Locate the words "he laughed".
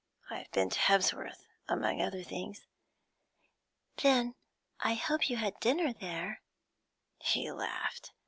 7.19-8.11